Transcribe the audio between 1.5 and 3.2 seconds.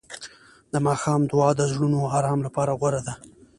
د زړونو آرام لپاره غوره ده.